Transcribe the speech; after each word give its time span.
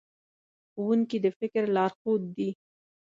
ښوونکي 0.71 1.17
د 1.25 1.27
فکر 1.39 1.63
لارښود 1.75 2.21
دي. 2.37 2.49